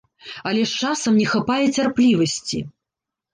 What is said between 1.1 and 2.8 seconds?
не хапае цярплівасці.